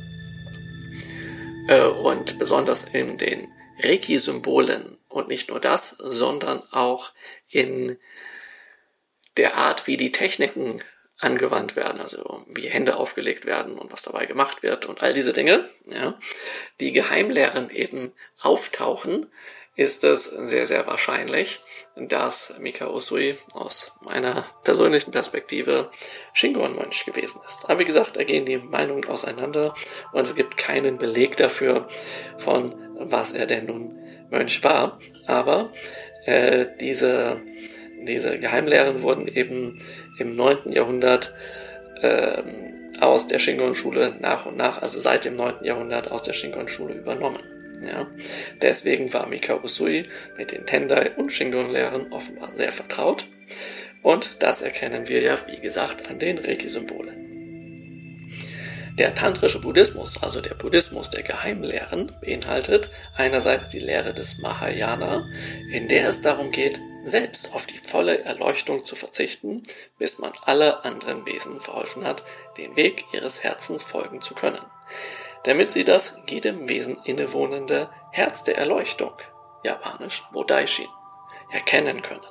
äh, 1.69 1.83
und 1.85 2.39
besonders 2.39 2.85
in 2.85 3.19
den 3.19 3.49
Reiki-Symbolen 3.83 4.99
und 5.09 5.29
nicht 5.29 5.49
nur 5.49 5.61
das, 5.61 5.91
sondern 5.91 6.63
auch 6.73 7.13
in 7.49 7.97
der 9.37 9.57
Art, 9.57 9.87
wie 9.87 9.97
die 9.97 10.13
Techniken 10.13 10.83
angewandt 11.19 11.77
werden, 11.77 12.01
also 12.01 12.45
wie 12.49 12.69
Hände 12.69 12.97
aufgelegt 12.97 13.47
werden 13.47 13.79
und 13.79 13.93
was 13.93 14.03
dabei 14.03 14.27
gemacht 14.27 14.63
wird 14.63 14.87
und 14.87 15.03
all 15.03 15.15
diese 15.15 15.33
Dinge, 15.33 15.69
ja, 15.87 16.19
die 16.81 16.93
Geheimlehren 16.93 17.71
eben 17.71 18.11
auftauchen, 18.41 19.27
ist 19.77 20.05
es 20.05 20.25
sehr, 20.25 20.67
sehr 20.67 20.87
wahrscheinlich, 20.87 21.61
dass 21.95 22.55
Mika 22.59 22.89
Usui 22.89 23.37
aus 23.55 23.93
meiner 24.01 24.45
persönlichen 24.65 25.11
Perspektive 25.13 25.91
Shingon-Mönch 26.33 27.05
gewesen 27.05 27.41
ist. 27.47 27.69
Aber 27.69 27.79
wie 27.79 27.85
gesagt, 27.85 28.17
da 28.17 28.25
gehen 28.25 28.47
die 28.47 28.59
Meinungen 28.59 29.07
auseinander 29.07 29.75
und 30.13 30.23
es 30.23 30.35
gibt 30.35 30.57
keinen 30.57 30.99
Beleg 30.99 31.37
dafür, 31.37 31.87
von 32.39 32.75
was 32.99 33.33
er 33.33 33.47
denn 33.47 33.67
nun 33.67 33.99
Mönch 34.31 34.65
war. 34.65 34.99
Aber 35.27 35.71
äh, 36.25 36.67
diese 36.81 37.41
diese 38.07 38.39
Geheimlehren 38.39 39.03
wurden 39.03 39.29
eben 39.29 39.79
im 40.19 40.35
9. 40.35 40.71
Jahrhundert 40.73 41.35
äh, 42.03 42.43
aus 43.01 43.27
der 43.27 43.39
Shingon-Schule 43.39 44.17
nach 44.21 44.47
und 44.47 44.57
nach, 44.57 44.81
also 44.81 44.99
seit 44.99 45.25
dem 45.25 45.37
9. 45.37 45.65
Jahrhundert 45.65 46.11
aus 46.11 46.23
der 46.23 46.33
Shingon-Schule 46.33 46.95
übernommen. 46.95 47.43
Ja. 47.87 48.07
Deswegen 48.61 49.13
war 49.13 49.27
Mika 49.27 49.61
Usui 49.63 50.05
mit 50.37 50.53
den 50.53 50.67
Tendai 50.67 51.13
und 51.17 51.33
Shingon-Lehren 51.33 52.13
offenbar 52.13 52.53
sehr 52.57 52.73
vertraut. 52.73 53.27
Und 54.03 54.43
das 54.43 54.63
erkennen 54.63 55.09
wir 55.09 55.21
ja, 55.21 55.37
wie 55.49 55.61
gesagt, 55.61 56.09
an 56.09 56.19
den 56.19 56.39
Reiki-Symbolen. 56.39 57.27
Der 58.99 59.15
tantrische 59.15 59.61
Buddhismus, 59.61 60.23
also 60.23 60.41
der 60.41 60.55
Buddhismus 60.55 61.11
der 61.11 61.23
Geheimlehren, 61.23 62.13
beinhaltet 62.23 62.91
einerseits 63.15 63.69
die 63.69 63.79
Lehre 63.79 64.15
des 64.15 64.39
Mahayana, 64.39 65.29
in 65.71 65.87
der 65.87 66.09
es 66.09 66.23
darum 66.23 66.51
geht, 66.51 66.81
selbst 67.05 67.55
auf 67.55 67.67
die 67.67 67.77
volle 67.77 68.25
Erleuchtung 68.25 68.85
zu 68.87 68.97
verzichten, 68.97 69.63
bis 69.99 70.19
man 70.19 70.33
alle 70.43 70.85
anderen 70.85 71.27
Wesen 71.27 71.61
verholfen 71.61 72.05
hat, 72.05 72.25
den 72.57 72.75
Weg 72.77 73.05
ihres 73.13 73.45
Herzens 73.45 73.83
folgen 73.83 74.23
zu 74.23 74.35
können, 74.35 74.65
damit 75.47 75.73
sie 75.73 75.85
das 75.85 76.19
jedem 76.29 76.69
Wesen 76.69 76.99
innewohnende 77.05 77.89
Herz 78.11 78.43
der 78.45 78.59
Erleuchtung, 78.59 79.13
japanisch 79.63 80.23
Bodaishin, 80.33 80.89
erkennen 81.53 82.03
können. 82.03 82.27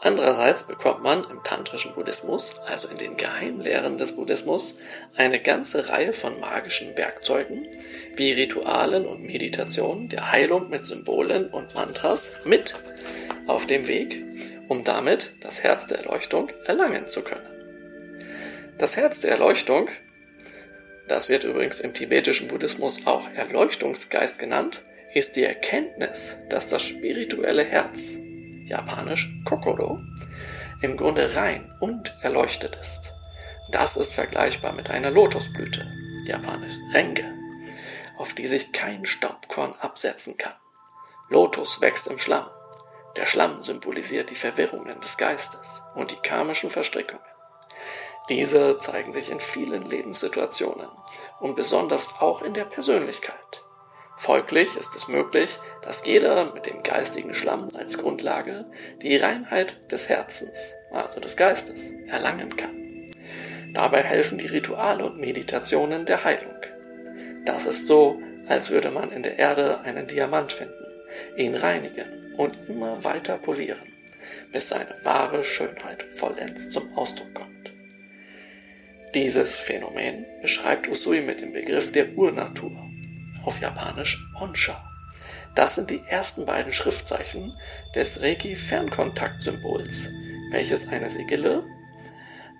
Andererseits 0.00 0.64
bekommt 0.64 1.02
man 1.02 1.24
im 1.28 1.42
tantrischen 1.42 1.94
Buddhismus, 1.94 2.60
also 2.60 2.86
in 2.86 2.98
den 2.98 3.16
Geheimlehren 3.16 3.98
des 3.98 4.14
Buddhismus, 4.14 4.78
eine 5.16 5.40
ganze 5.40 5.88
Reihe 5.88 6.12
von 6.12 6.38
magischen 6.38 6.96
Werkzeugen, 6.96 7.66
wie 8.14 8.32
Ritualen 8.32 9.06
und 9.06 9.24
Meditationen 9.24 10.08
der 10.08 10.30
Heilung 10.30 10.70
mit 10.70 10.86
Symbolen 10.86 11.50
und 11.50 11.74
Mantras 11.74 12.44
mit 12.44 12.74
auf 13.48 13.66
dem 13.66 13.88
Weg, 13.88 14.22
um 14.68 14.84
damit 14.84 15.32
das 15.40 15.64
Herz 15.64 15.88
der 15.88 15.98
Erleuchtung 15.98 16.50
erlangen 16.64 17.08
zu 17.08 17.22
können. 17.22 17.46
Das 18.78 18.96
Herz 18.96 19.22
der 19.22 19.32
Erleuchtung, 19.32 19.88
das 21.08 21.28
wird 21.28 21.44
übrigens 21.44 21.80
im 21.80 21.94
tibetischen 21.94 22.48
Buddhismus 22.48 23.06
auch 23.06 23.28
Erleuchtungsgeist 23.34 24.38
genannt, 24.38 24.82
ist 25.14 25.36
die 25.36 25.44
Erkenntnis, 25.44 26.38
dass 26.48 26.68
das 26.68 26.82
spirituelle 26.82 27.64
Herz 27.64 28.18
japanisch 28.68 29.34
Kokoro, 29.44 30.00
im 30.80 30.96
Grunde 30.96 31.34
rein 31.36 31.74
und 31.80 32.16
erleuchtet 32.22 32.76
ist. 32.76 33.14
Das 33.70 33.96
ist 33.96 34.14
vergleichbar 34.14 34.72
mit 34.72 34.90
einer 34.90 35.10
Lotusblüte, 35.10 35.86
japanisch 36.24 36.74
Renge, 36.92 37.34
auf 38.16 38.34
die 38.34 38.46
sich 38.46 38.72
kein 38.72 39.04
Staubkorn 39.04 39.74
absetzen 39.80 40.36
kann. 40.36 40.54
Lotus 41.28 41.80
wächst 41.80 42.06
im 42.08 42.18
Schlamm. 42.18 42.46
Der 43.16 43.26
Schlamm 43.26 43.60
symbolisiert 43.60 44.30
die 44.30 44.34
Verwirrungen 44.34 45.00
des 45.00 45.16
Geistes 45.18 45.82
und 45.94 46.10
die 46.10 46.22
karmischen 46.22 46.70
Verstrickungen. 46.70 47.24
Diese 48.28 48.78
zeigen 48.78 49.12
sich 49.12 49.30
in 49.30 49.40
vielen 49.40 49.88
Lebenssituationen 49.88 50.88
und 51.40 51.56
besonders 51.56 52.20
auch 52.20 52.42
in 52.42 52.52
der 52.52 52.64
Persönlichkeit. 52.64 53.34
Folglich 54.18 54.76
ist 54.76 54.96
es 54.96 55.08
möglich, 55.08 55.58
dass 55.82 56.04
jeder 56.04 56.52
mit 56.52 56.66
dem 56.66 56.82
geistigen 56.82 57.34
Schlamm 57.34 57.70
als 57.74 57.98
Grundlage 57.98 58.66
die 59.00 59.16
Reinheit 59.16 59.92
des 59.92 60.08
Herzens, 60.08 60.74
also 60.90 61.20
des 61.20 61.36
Geistes, 61.36 61.92
erlangen 62.08 62.56
kann. 62.56 62.74
Dabei 63.74 64.02
helfen 64.02 64.36
die 64.36 64.46
Rituale 64.46 65.06
und 65.06 65.18
Meditationen 65.18 66.04
der 66.04 66.24
Heilung. 66.24 66.56
Das 67.44 67.64
ist 67.64 67.86
so, 67.86 68.20
als 68.48 68.70
würde 68.70 68.90
man 68.90 69.10
in 69.10 69.22
der 69.22 69.38
Erde 69.38 69.80
einen 69.80 70.06
Diamant 70.06 70.52
finden, 70.52 70.74
ihn 71.36 71.54
reinigen 71.54 72.34
und 72.36 72.58
immer 72.68 73.04
weiter 73.04 73.38
polieren, 73.38 73.86
bis 74.52 74.68
seine 74.68 74.96
wahre 75.04 75.44
Schönheit 75.44 76.02
vollends 76.02 76.70
zum 76.70 76.92
Ausdruck 76.98 77.32
kommt. 77.34 77.57
Dieses 79.14 79.58
Phänomen 79.58 80.26
beschreibt 80.42 80.86
Usui 80.86 81.22
mit 81.22 81.40
dem 81.40 81.52
Begriff 81.54 81.92
der 81.92 82.14
Urnatur 82.14 82.70
auf 83.44 83.58
Japanisch 83.60 84.22
Honsha. 84.38 84.84
Das 85.54 85.76
sind 85.76 85.88
die 85.88 86.02
ersten 86.06 86.44
beiden 86.44 86.74
Schriftzeichen 86.74 87.58
des 87.94 88.20
Reiki-Fernkontaktsymbols, 88.20 90.10
welches 90.50 90.88
eine 90.88 91.08
Sigille 91.08 91.64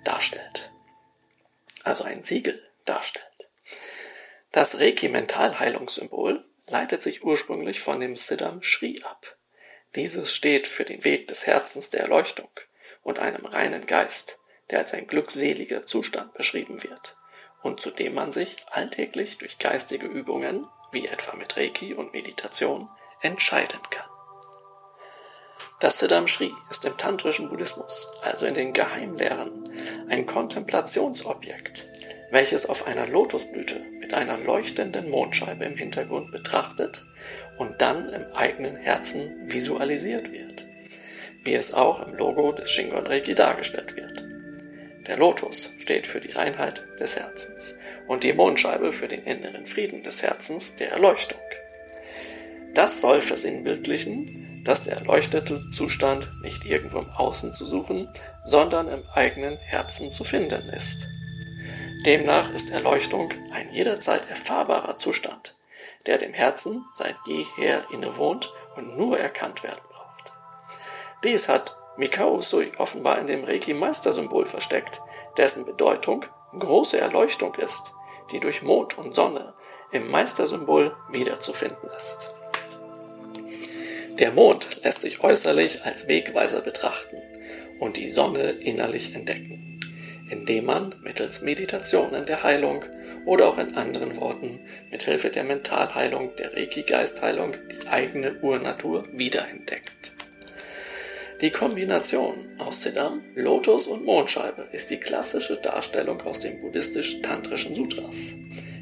darstellt. 0.03 0.71
Also 1.83 2.03
ein 2.03 2.23
Siegel 2.23 2.59
darstellt. 2.83 3.25
Das 4.51 4.79
Reiki-Mentalheilungssymbol 4.79 6.43
leitet 6.67 7.03
sich 7.03 7.23
ursprünglich 7.23 7.79
von 7.79 7.99
dem 7.99 8.15
Siddham 8.15 8.63
Shri 8.63 8.99
ab. 9.03 9.37
Dieses 9.95 10.33
steht 10.33 10.65
für 10.65 10.83
den 10.83 11.03
Weg 11.03 11.27
des 11.27 11.45
Herzens 11.45 11.91
der 11.91 12.01
Erleuchtung 12.01 12.49
und 13.03 13.19
einem 13.19 13.45
reinen 13.45 13.85
Geist, 13.85 14.38
der 14.71 14.79
als 14.79 14.93
ein 14.93 15.07
glückseliger 15.07 15.85
Zustand 15.85 16.33
beschrieben 16.33 16.83
wird 16.83 17.15
und 17.61 17.81
zu 17.81 17.91
dem 17.91 18.13
man 18.13 18.31
sich 18.31 18.57
alltäglich 18.71 19.37
durch 19.37 19.57
geistige 19.57 20.07
Übungen, 20.07 20.67
wie 20.91 21.07
etwa 21.07 21.35
mit 21.35 21.57
Reiki 21.57 21.93
und 21.93 22.13
Meditation, 22.13 22.89
entscheiden 23.21 23.79
kann. 23.89 24.09
Das 25.79 25.99
Siddham 25.99 26.27
Shri 26.27 26.51
ist 26.69 26.85
im 26.85 26.97
tantrischen 26.97 27.49
Buddhismus, 27.49 28.11
also 28.21 28.45
in 28.45 28.53
den 28.53 28.73
Geheimlehren, 28.73 29.69
ein 30.09 30.25
Kontemplationsobjekt, 30.25 31.87
welches 32.31 32.67
auf 32.67 32.85
einer 32.85 33.07
Lotusblüte 33.07 33.79
mit 33.99 34.13
einer 34.13 34.37
leuchtenden 34.37 35.09
Mondscheibe 35.09 35.65
im 35.65 35.77
Hintergrund 35.77 36.31
betrachtet 36.31 37.05
und 37.57 37.81
dann 37.81 38.09
im 38.09 38.25
eigenen 38.33 38.75
Herzen 38.75 39.51
visualisiert 39.51 40.31
wird, 40.31 40.65
wie 41.43 41.53
es 41.53 41.73
auch 41.73 42.05
im 42.05 42.15
Logo 42.15 42.51
des 42.51 42.69
Shingon 42.69 43.07
Reiki 43.07 43.35
dargestellt 43.35 43.95
wird. 43.95 44.38
Der 45.09 45.17
Lotus 45.17 45.71
steht 45.79 46.05
für 46.05 46.19
die 46.19 46.29
Reinheit 46.29 46.83
des 46.99 47.17
Herzens 47.17 47.79
und 48.07 48.23
die 48.23 48.31
Mondscheibe 48.31 48.91
für 48.91 49.07
den 49.07 49.23
inneren 49.23 49.65
Frieden 49.65 50.03
des 50.03 50.21
Herzens, 50.21 50.75
der 50.75 50.91
Erleuchtung. 50.91 51.39
Das 52.75 53.01
soll 53.01 53.19
versinnbildlichen, 53.19 54.61
dass 54.63 54.83
der 54.83 54.97
erleuchtete 54.97 55.71
Zustand 55.71 56.31
nicht 56.43 56.63
irgendwo 56.63 56.99
im 56.99 57.09
Außen 57.09 57.55
zu 57.55 57.65
suchen, 57.65 58.07
sondern 58.45 58.87
im 58.87 59.01
eigenen 59.11 59.57
Herzen 59.57 60.11
zu 60.11 60.23
finden 60.23 60.69
ist. 60.69 61.07
Demnach 62.05 62.53
ist 62.53 62.69
Erleuchtung 62.69 63.33
ein 63.51 63.73
jederzeit 63.73 64.29
erfahrbarer 64.29 64.99
Zustand, 64.99 65.55
der 66.05 66.19
dem 66.19 66.35
Herzen 66.35 66.85
seit 66.93 67.15
jeher 67.25 67.81
innewohnt 67.91 68.53
und 68.75 68.95
nur 68.95 69.17
erkannt 69.17 69.63
werden 69.63 69.81
braucht. 69.89 70.31
Dies 71.23 71.49
hat 71.49 71.78
Mikao 71.99 72.37
Usui 72.37 72.71
offenbar 72.77 73.19
in 73.19 73.27
dem 73.27 73.43
Reiki-Meistersymbol 73.43 74.45
versteckt, 74.45 75.01
dessen 75.35 75.65
Bedeutung 75.65 76.23
große 76.57 76.97
Erleuchtung 76.97 77.53
ist, 77.55 77.93
die 78.31 78.39
durch 78.39 78.63
Mond 78.63 78.97
und 78.97 79.13
Sonne 79.13 79.53
im 79.91 80.09
Meistersymbol 80.09 80.95
wiederzufinden 81.11 81.89
ist. 81.93 82.33
Der 84.17 84.31
Mond 84.31 84.81
lässt 84.81 85.01
sich 85.01 85.21
äußerlich 85.21 85.83
als 85.83 86.07
Wegweiser 86.07 86.61
betrachten 86.61 87.17
und 87.81 87.97
die 87.97 88.09
Sonne 88.09 88.51
innerlich 88.51 89.13
entdecken, 89.13 89.81
indem 90.29 90.65
man 90.65 90.95
mittels 91.03 91.41
Meditationen 91.41 92.25
der 92.25 92.43
Heilung 92.43 92.85
oder 93.25 93.49
auch 93.49 93.57
in 93.57 93.75
anderen 93.75 94.15
Worten 94.15 94.61
mit 94.89 95.03
Hilfe 95.03 95.31
der 95.31 95.43
Mentalheilung, 95.43 96.33
der 96.37 96.53
Reiki-Geistheilung 96.53 97.55
die 97.71 97.87
eigene 97.89 98.39
Urnatur 98.41 99.03
wiederentdeckt. 99.11 100.08
Die 101.41 101.51
Kombination 101.51 102.35
aus 102.57 102.83
Siddham, 102.83 103.21
Lotus 103.33 103.87
und 103.87 104.03
Mondscheibe 104.03 104.67
ist 104.73 104.89
die 104.89 104.99
klassische 104.99 105.55
Darstellung 105.55 106.19
aus 106.23 106.41
den 106.41 106.59
buddhistisch-tantrischen 106.59 107.75
Sutras. 107.75 108.33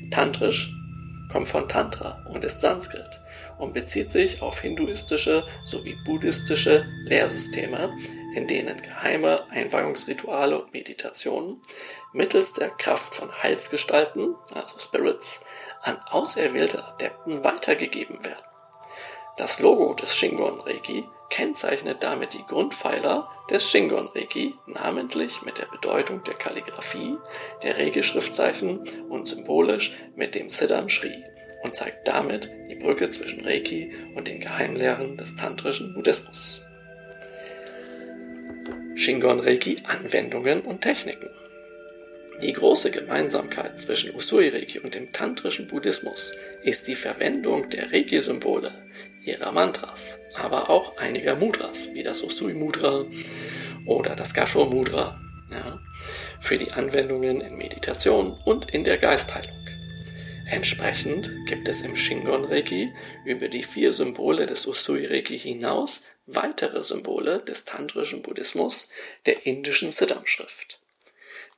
Tantrisch 0.10 0.74
kommt 1.32 1.48
von 1.48 1.70
Tantra 1.70 2.26
und 2.34 2.44
ist 2.44 2.62
Sanskrit 2.62 3.22
und 3.60 3.76
bezieht 3.76 4.12
sich 4.12 4.42
auf 4.42 4.60
hinduistische 4.60 5.46
sowie 5.66 5.98
buddhistische 6.04 6.88
Lehrsysteme, 7.06 7.96
in 8.36 8.48
denen 8.48 8.82
geheime 8.82 9.48
Einweihungsrituale 9.52 10.60
und 10.60 10.74
Meditationen 10.74 11.62
mittels 12.12 12.54
der 12.54 12.70
Kraft 12.70 13.14
von 13.14 13.32
Heilsgestalten, 13.44 14.34
also 14.56 14.80
Spirits, 14.80 15.46
an 15.84 16.00
auserwählte 16.10 16.84
Adepten 16.84 17.44
weitergegeben 17.44 18.26
werden. 18.26 18.46
Das 19.38 19.60
Logo 19.60 19.94
des 19.94 20.16
Shingon 20.16 20.60
Reiki 20.62 21.04
kennzeichnet 21.30 21.98
damit 22.02 22.34
die 22.34 22.46
Grundpfeiler 22.48 23.30
des 23.50 23.70
Shingon 23.70 24.08
Reiki, 24.08 24.54
namentlich 24.66 25.42
mit 25.44 25.58
der 25.58 25.66
Bedeutung 25.66 26.24
der 26.24 26.34
Kalligraphie, 26.34 27.18
der 27.64 27.78
Reiki-Schriftzeichen 27.78 28.80
und 29.10 29.28
symbolisch 29.28 29.98
mit 30.16 30.36
dem 30.36 30.50
Siddham 30.50 30.90
Shri 30.90 31.24
und 31.64 31.76
zeigt 31.76 32.08
damit 32.08 32.50
die 32.70 32.76
Brücke 32.76 33.10
zwischen 33.10 33.46
Reiki 33.46 33.94
und 34.16 34.28
den 34.28 34.40
Geheimlehren 34.40 35.18
des 35.18 35.36
tantrischen 35.36 35.94
Buddhismus. 35.94 36.62
Shingon 38.96 39.40
Reiki 39.40 39.78
Anwendungen 39.86 40.62
und 40.62 40.82
Techniken. 40.82 41.30
Die 42.42 42.54
große 42.54 42.92
Gemeinsamkeit 42.92 43.80
zwischen 43.80 44.14
Usui 44.16 44.50
Reiki 44.50 44.80
und 44.80 44.94
dem 44.94 45.12
tantrischen 45.12 45.68
Buddhismus 45.68 46.36
ist 46.64 46.88
die 46.88 46.96
Verwendung 46.96 47.70
der 47.70 47.92
Reiki-Symbole, 47.92 48.72
ihrer 49.28 49.52
Mantras, 49.52 50.20
aber 50.36 50.70
auch 50.70 50.98
einiger 50.98 51.36
Mudras, 51.36 51.94
wie 51.94 52.04
das 52.04 52.24
Usui 52.24 52.54
Mudra 52.54 53.06
oder 53.86 54.16
das 54.16 54.34
Gasho 54.34 54.66
Mudra, 54.66 55.20
ja, 55.52 55.80
für 56.40 56.58
die 56.58 56.72
Anwendungen 56.72 57.42
in 57.42 57.58
Meditation 57.58 58.38
und 58.46 58.70
in 58.74 58.84
der 58.84 58.98
Geistheilung. 58.98 59.58
Entsprechend 60.50 61.30
gibt 61.46 61.68
es 61.68 61.82
im 61.82 61.98
Shingon 61.98 62.46
Reiki 62.46 62.94
über 63.26 63.50
die 63.50 63.64
vier 63.64 63.92
Symbole 63.92 64.46
des 64.46 64.66
Usui 64.66 65.06
Reiki 65.06 65.38
hinaus 65.38 66.04
weitere 66.26 66.84
Symbole 66.84 67.40
des 67.40 67.66
tantrischen 67.66 68.22
Buddhismus 68.22 68.90
der 69.26 69.46
indischen 69.46 69.92
Siddham 69.92 70.26
Schrift. 70.26 70.80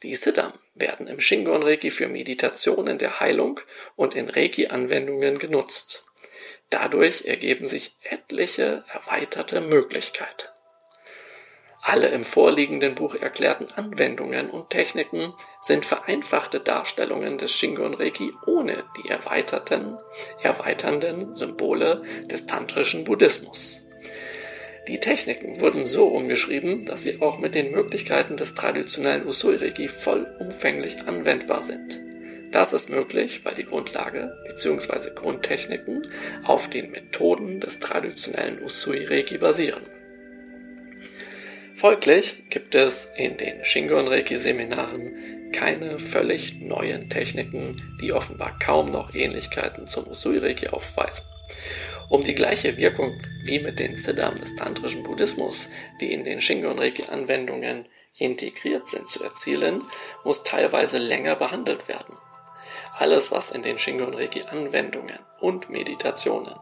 Die 0.02 0.16
Siddham 0.16 0.54
werden 0.74 1.08
im 1.08 1.20
Shingon 1.20 1.62
Reiki 1.62 1.92
für 1.92 2.08
Meditationen 2.08 2.98
der 2.98 3.20
Heilung 3.20 3.60
und 3.96 4.16
in 4.16 4.30
Reiki 4.30 4.68
Anwendungen 4.68 5.38
genutzt. 5.38 6.04
Dadurch 6.70 7.26
ergeben 7.26 7.68
sich 7.68 7.96
etliche 8.04 8.84
erweiterte 8.94 9.62
Möglichkeiten. 9.62 10.48
Alle 11.82 12.10
im 12.10 12.26
vorliegenden 12.26 12.94
Buch 12.96 13.16
erklärten 13.16 13.68
Anwendungen 13.76 14.50
und 14.50 14.70
Techniken 14.70 15.34
sind 15.62 15.86
vereinfachte 15.86 16.60
Darstellungen 16.60 17.38
des 17.38 17.52
Shingon 17.52 17.94
Reiki 17.94 18.34
ohne 18.46 18.84
die 18.98 19.10
erweiterten, 19.10 19.98
erweiternden 20.44 21.36
Symbole 21.36 22.04
des 22.26 22.46
tantrischen 22.46 23.06
Buddhismus. 23.06 23.82
Die 24.88 25.00
Techniken 25.00 25.62
wurden 25.62 25.86
so 25.86 26.08
umgeschrieben, 26.08 26.86
dass 26.86 27.04
sie 27.04 27.22
auch 27.22 27.40
mit 27.40 27.56
den 27.56 27.72
Möglichkeiten 27.72 28.38
des 28.38 28.56
traditionellen 28.56 29.26
Usui 29.26 29.56
Reiki 29.56 29.88
vollumfänglich 29.88 31.08
anwendbar 31.08 31.62
sind. 31.62 32.09
Das 32.52 32.74
ist 32.74 32.90
möglich, 32.90 33.42
weil 33.44 33.54
die 33.54 33.66
Grundlage 33.66 34.36
bzw. 34.48 35.12
Grundtechniken 35.14 36.02
auf 36.44 36.70
den 36.70 36.92
Methoden 36.92 37.60
des 37.60 37.80
traditionellen 37.80 38.64
Usui 38.64 39.06
Reiki 39.06 39.38
basieren. 39.38 39.84
Folglich 41.76 42.50
gibt 42.50 42.76
es 42.76 43.12
in 43.16 43.38
den 43.38 43.64
Shingon 43.64 44.08
Reiki 44.08 44.36
Seminaren 44.36 45.52
keine 45.54 46.00
völlig 46.00 46.60
neuen 46.60 47.10
Techniken, 47.10 47.98
die 48.02 48.14
offenbar 48.14 48.58
kaum 48.60 48.92
noch 48.92 49.14
Ähnlichkeiten 49.14 49.88
zum 49.88 50.08
Usui 50.08 50.40
Reiki 50.40 50.68
aufweisen. 50.68 51.26
Um 52.10 52.24
die 52.24 52.36
gleiche 52.36 52.78
Wirkung 52.78 53.22
wie 53.44 53.60
mit 53.60 53.80
den 53.80 53.96
Siddham 53.96 54.36
des 54.36 54.56
tantrischen 54.56 55.04
Buddhismus, 55.04 55.70
die 56.02 56.12
in 56.12 56.24
den 56.24 56.42
Shingon 56.42 56.80
Reiki 56.80 57.04
Anwendungen 57.12 57.86
integriert 58.18 58.90
sind, 58.90 59.10
zu 59.10 59.24
erzielen, 59.24 59.84
muss 60.24 60.44
teilweise 60.44 60.98
länger 60.98 61.36
behandelt 61.36 61.88
werden. 61.88 62.18
Alles, 63.00 63.32
was 63.32 63.52
in 63.52 63.62
den 63.62 63.78
Shingon 63.78 64.14
Reiki 64.14 64.44
Anwendungen 64.52 65.18
und 65.40 65.70
Meditationen 65.70 66.54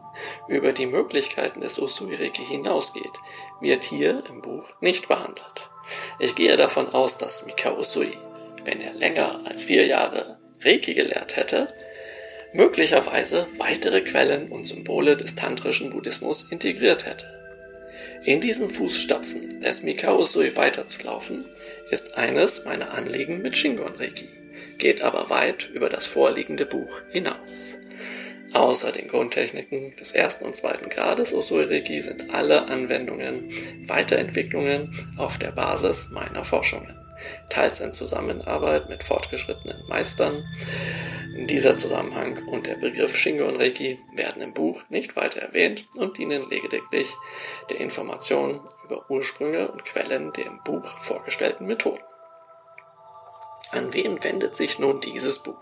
über 0.46 0.70
die 0.70 0.86
Möglichkeiten 0.86 1.60
des 1.60 1.80
Usui 1.80 2.14
Reiki 2.14 2.44
hinausgeht, 2.44 3.18
wird 3.60 3.82
hier 3.82 4.22
im 4.28 4.40
Buch 4.40 4.68
nicht 4.80 5.08
behandelt. 5.08 5.68
Ich 6.20 6.36
gehe 6.36 6.56
davon 6.56 6.86
aus, 6.94 7.18
dass 7.18 7.44
Mikao 7.46 7.80
Usui, 7.80 8.16
wenn 8.64 8.80
er 8.80 8.94
länger 8.94 9.40
als 9.46 9.64
vier 9.64 9.84
Jahre 9.86 10.38
Reiki 10.62 10.94
gelehrt 10.94 11.34
hätte, 11.34 11.74
möglicherweise 12.52 13.48
weitere 13.56 14.02
Quellen 14.02 14.52
und 14.52 14.64
Symbole 14.64 15.16
des 15.16 15.34
tantrischen 15.34 15.90
Buddhismus 15.90 16.52
integriert 16.52 17.04
hätte. 17.04 17.26
In 18.22 18.40
diesen 18.40 18.70
Fußstapfen 18.70 19.60
des 19.60 19.82
Mikao 19.82 20.20
Usui 20.20 20.54
weiterzulaufen, 20.54 21.44
ist 21.90 22.16
eines 22.16 22.64
meiner 22.64 22.92
Anliegen 22.92 23.42
mit 23.42 23.56
Shingon 23.56 23.96
Reiki 23.96 24.37
geht 24.78 25.02
aber 25.02 25.28
weit 25.30 25.70
über 25.70 25.88
das 25.88 26.06
vorliegende 26.06 26.66
Buch 26.66 27.02
hinaus. 27.10 27.78
Außer 28.54 28.92
den 28.92 29.08
Grundtechniken 29.08 29.94
des 29.96 30.12
ersten 30.12 30.46
und 30.46 30.56
zweiten 30.56 30.88
Grades 30.88 31.34
Usui-Reiki 31.34 32.00
sind 32.00 32.32
alle 32.32 32.66
Anwendungen 32.66 33.48
Weiterentwicklungen 33.86 34.94
auf 35.18 35.38
der 35.38 35.52
Basis 35.52 36.10
meiner 36.12 36.44
Forschungen, 36.44 36.96
teils 37.50 37.80
in 37.80 37.92
Zusammenarbeit 37.92 38.88
mit 38.88 39.02
fortgeschrittenen 39.02 39.86
Meistern. 39.88 40.44
Dieser 41.36 41.76
Zusammenhang 41.76 42.48
und 42.48 42.66
der 42.66 42.76
Begriff 42.76 43.14
Shingon 43.16 43.56
Reiki 43.56 43.98
werden 44.14 44.42
im 44.42 44.54
Buch 44.54 44.82
nicht 44.88 45.14
weiter 45.14 45.42
erwähnt 45.42 45.84
und 45.96 46.16
dienen 46.16 46.48
lediglich 46.48 47.14
der 47.70 47.80
Information 47.80 48.60
über 48.84 49.08
Ursprünge 49.10 49.70
und 49.70 49.84
Quellen 49.84 50.32
der 50.32 50.46
im 50.46 50.60
Buch 50.64 50.86
vorgestellten 51.00 51.66
Methoden. 51.66 52.02
An 53.70 53.92
wen 53.92 54.22
wendet 54.24 54.56
sich 54.56 54.78
nun 54.78 55.00
dieses 55.00 55.40
Buch? 55.40 55.56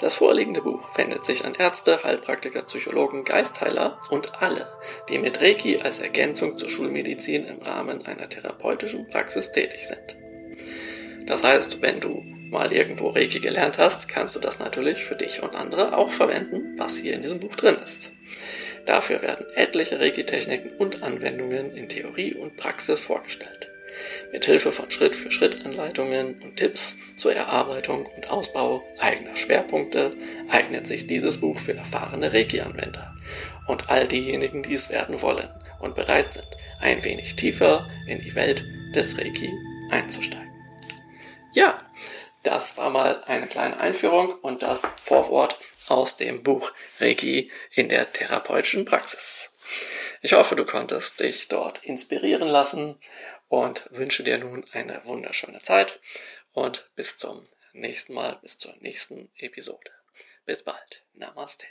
Das 0.00 0.14
vorliegende 0.14 0.62
Buch 0.62 0.96
wendet 0.96 1.24
sich 1.24 1.44
an 1.44 1.54
Ärzte, 1.54 2.04
Heilpraktiker, 2.04 2.62
Psychologen, 2.62 3.24
Geistheiler 3.24 3.98
und 4.10 4.40
alle, 4.40 4.68
die 5.08 5.18
mit 5.18 5.40
Reiki 5.40 5.78
als 5.78 5.98
Ergänzung 5.98 6.56
zur 6.56 6.70
Schulmedizin 6.70 7.44
im 7.44 7.60
Rahmen 7.62 8.06
einer 8.06 8.28
therapeutischen 8.28 9.08
Praxis 9.08 9.50
tätig 9.50 9.86
sind. 9.88 10.16
Das 11.26 11.42
heißt, 11.42 11.82
wenn 11.82 11.98
du 11.98 12.22
mal 12.50 12.72
irgendwo 12.72 13.08
Reiki 13.08 13.40
gelernt 13.40 13.78
hast, 13.78 14.08
kannst 14.08 14.36
du 14.36 14.40
das 14.40 14.60
natürlich 14.60 15.04
für 15.04 15.16
dich 15.16 15.42
und 15.42 15.56
andere 15.56 15.96
auch 15.96 16.10
verwenden, 16.10 16.78
was 16.78 16.98
hier 16.98 17.14
in 17.14 17.22
diesem 17.22 17.40
Buch 17.40 17.56
drin 17.56 17.76
ist. 17.82 18.12
Dafür 18.86 19.20
werden 19.20 19.44
etliche 19.54 19.98
Reiki-Techniken 19.98 20.70
und 20.78 21.02
Anwendungen 21.02 21.76
in 21.76 21.88
Theorie 21.88 22.34
und 22.34 22.56
Praxis 22.56 23.00
vorgestellt. 23.00 23.67
Mit 24.30 24.44
Hilfe 24.44 24.72
von 24.72 24.90
Schritt-für-Schritt-Anleitungen 24.90 26.40
und 26.42 26.56
Tipps 26.56 26.96
zur 27.16 27.34
Erarbeitung 27.34 28.04
und 28.04 28.30
Ausbau 28.30 28.82
eigener 28.98 29.34
Schwerpunkte 29.36 30.16
eignet 30.50 30.86
sich 30.86 31.06
dieses 31.06 31.40
Buch 31.40 31.58
für 31.58 31.74
erfahrene 31.74 32.32
Reiki-Anwender 32.32 33.14
und 33.66 33.88
all 33.88 34.06
diejenigen, 34.06 34.62
die 34.62 34.74
es 34.74 34.90
werden 34.90 35.22
wollen 35.22 35.48
und 35.80 35.94
bereit 35.94 36.30
sind, 36.30 36.48
ein 36.80 37.02
wenig 37.04 37.36
tiefer 37.36 37.88
in 38.06 38.18
die 38.18 38.34
Welt 38.34 38.64
des 38.94 39.18
Reiki 39.18 39.50
einzusteigen. 39.90 40.52
Ja, 41.54 41.80
das 42.42 42.76
war 42.76 42.90
mal 42.90 43.22
eine 43.24 43.46
kleine 43.46 43.80
Einführung 43.80 44.34
und 44.42 44.62
das 44.62 44.82
Vorwort 45.02 45.58
aus 45.88 46.16
dem 46.16 46.42
Buch 46.42 46.72
Regie 47.00 47.50
in 47.74 47.88
der 47.88 48.12
therapeutischen 48.12 48.84
Praxis. 48.84 49.52
Ich 50.20 50.32
hoffe, 50.32 50.56
du 50.56 50.64
konntest 50.64 51.20
dich 51.20 51.48
dort 51.48 51.84
inspirieren 51.84 52.48
lassen 52.48 52.96
und 53.48 53.88
wünsche 53.90 54.22
dir 54.22 54.38
nun 54.38 54.64
eine 54.72 55.04
wunderschöne 55.04 55.60
Zeit 55.60 56.00
und 56.52 56.90
bis 56.94 57.16
zum 57.16 57.44
nächsten 57.72 58.14
Mal, 58.14 58.38
bis 58.42 58.58
zur 58.58 58.74
nächsten 58.80 59.30
Episode. 59.36 59.90
Bis 60.44 60.64
bald. 60.64 61.04
Namaste. 61.14 61.66